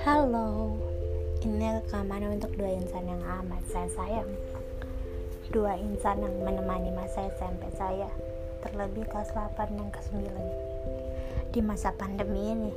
Halo, 0.00 0.72
ini 1.44 1.76
rekaman 1.76 2.40
untuk 2.40 2.56
dua 2.56 2.72
insan 2.72 3.04
yang 3.04 3.20
amat 3.20 3.60
saya 3.68 3.84
sayang. 3.92 4.32
Dua 5.52 5.76
insan 5.76 6.24
yang 6.24 6.32
menemani 6.40 6.88
masa 6.96 7.28
SMP 7.36 7.68
saya 7.76 8.08
Terlebih 8.64 9.04
kelas 9.12 9.28
8 9.36 9.76
dan 9.76 9.92
kelas 9.92 10.08
9 10.08 11.52
Di 11.52 11.60
masa 11.60 11.92
pandemi 11.92 12.56
ini 12.56 12.72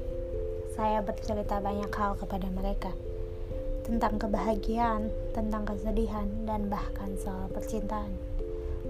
Saya 0.76 1.00
bercerita 1.00 1.64
banyak 1.64 1.96
hal 1.96 2.20
kepada 2.20 2.52
mereka 2.52 2.92
Tentang 3.88 4.20
kebahagiaan, 4.20 5.08
tentang 5.32 5.64
kesedihan, 5.64 6.28
dan 6.44 6.68
bahkan 6.68 7.16
soal 7.24 7.48
percintaan. 7.56 8.12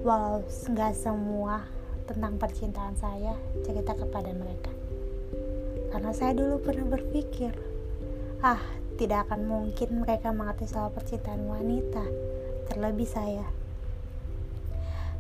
Walau 0.02 0.42
nggak 0.66 0.98
semua 0.98 1.79
tentang 2.10 2.42
percintaan 2.42 2.98
saya 2.98 3.38
cerita 3.62 3.94
kepada 3.94 4.34
mereka 4.34 4.74
karena 5.94 6.10
saya 6.10 6.34
dulu 6.34 6.58
pernah 6.66 6.90
berpikir 6.90 7.54
Ah, 8.40 8.64
tidak 8.96 9.28
akan 9.28 9.52
mungkin 9.52 10.00
mereka 10.00 10.32
mengerti 10.32 10.64
soal 10.72 10.96
percintaan 10.96 11.44
wanita, 11.44 12.08
terlebih 12.72 13.04
saya. 13.04 13.44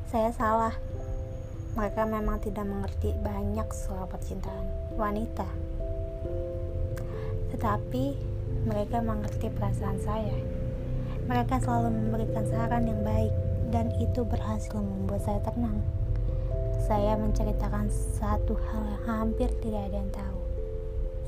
Saya 0.08 0.32
salah. 0.32 0.72
Mereka 1.76 2.08
memang 2.08 2.40
tidak 2.40 2.64
mengerti 2.64 3.12
banyak 3.20 3.68
soal 3.76 4.08
percintaan 4.08 4.96
wanita. 4.96 5.44
Tetapi 7.52 8.16
mereka 8.64 9.04
mengerti 9.04 9.52
perasaan 9.52 10.00
saya. 10.00 10.40
Mereka 11.28 11.60
selalu 11.60 11.92
memberikan 11.92 12.48
saran 12.48 12.88
yang 12.88 13.04
baik 13.04 13.36
dan 13.76 13.92
itu 14.00 14.24
berhasil 14.24 14.80
membuat 14.80 15.28
saya 15.28 15.44
tenang. 15.44 15.84
Saya 16.84 17.20
menceritakan 17.20 17.92
satu 17.92 18.56
hal 18.56 18.84
yang 18.88 19.04
hampir 19.08 19.50
tidak 19.60 19.92
ada 19.92 19.98
yang 20.00 20.12
tahu 20.12 20.40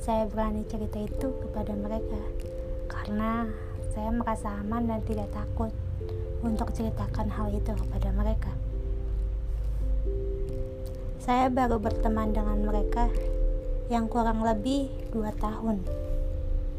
saya 0.01 0.25
berani 0.25 0.65
cerita 0.65 0.97
itu 0.97 1.29
kepada 1.45 1.77
mereka 1.77 2.17
karena 2.89 3.45
saya 3.93 4.09
merasa 4.09 4.49
aman 4.57 4.89
dan 4.89 5.05
tidak 5.05 5.29
takut 5.29 5.69
untuk 6.41 6.73
ceritakan 6.73 7.29
hal 7.29 7.53
itu 7.53 7.69
kepada 7.69 8.09
mereka. 8.09 8.49
Saya 11.21 11.53
baru 11.53 11.77
berteman 11.77 12.33
dengan 12.33 12.65
mereka 12.65 13.13
yang 13.93 14.09
kurang 14.09 14.41
lebih 14.41 14.89
dua 15.13 15.37
tahun. 15.37 15.85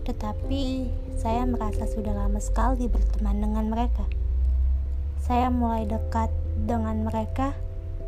Tetapi 0.02 0.90
saya 1.14 1.46
merasa 1.46 1.86
sudah 1.86 2.10
lama 2.10 2.42
sekali 2.42 2.90
berteman 2.90 3.38
dengan 3.38 3.70
mereka. 3.70 4.02
Saya 5.22 5.46
mulai 5.46 5.86
dekat 5.86 6.34
dengan 6.66 7.06
mereka 7.06 7.54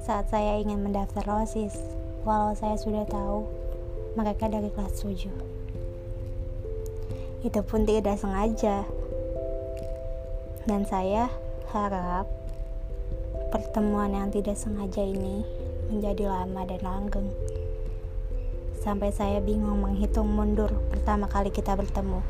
saat 0.05 0.29
saya 0.29 0.61
ingin 0.61 0.85
mendaftar 0.85 1.25
OSIS, 1.25 1.81
walau 2.29 2.53
saya 2.53 2.77
sudah 2.77 3.09
tahu 3.09 3.49
mereka 4.21 4.53
dari 4.53 4.69
kelas 4.69 5.01
7 5.01 5.55
itu 7.45 7.61
pun 7.61 7.85
tidak 7.85 8.17
sengaja. 8.17 8.89
Dan 10.65 10.89
saya 10.89 11.29
harap 11.77 12.25
pertemuan 13.53 14.17
yang 14.17 14.33
tidak 14.33 14.57
sengaja 14.57 15.05
ini 15.05 15.45
menjadi 15.93 16.33
lama 16.33 16.65
dan 16.65 16.81
langgeng. 16.81 17.29
Sampai 18.81 19.13
saya 19.13 19.45
bingung 19.45 19.85
menghitung 19.85 20.29
mundur 20.33 20.73
pertama 20.89 21.29
kali 21.29 21.53
kita 21.53 21.77
bertemu. 21.77 22.21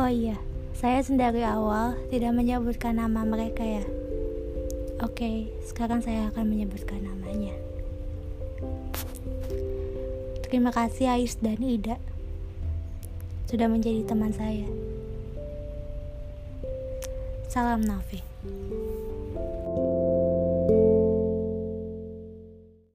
Oh 0.00 0.08
iya 0.08 0.51
saya 0.76 1.00
sendiri 1.04 1.44
awal 1.44 1.96
tidak 2.08 2.32
menyebutkan 2.36 2.96
nama 3.00 3.22
mereka 3.24 3.62
ya 3.64 3.84
Oke, 5.02 5.50
sekarang 5.66 5.98
saya 5.98 6.30
akan 6.30 6.46
menyebutkan 6.46 7.02
namanya. 7.02 7.58
Terima 10.46 10.70
kasih 10.70 11.10
Ais 11.10 11.34
dan 11.42 11.58
Ida 11.58 11.98
sudah 13.50 13.66
menjadi 13.66 14.06
teman 14.06 14.30
saya. 14.30 14.70
Salam 17.50 17.82
Nafi. 17.82 18.22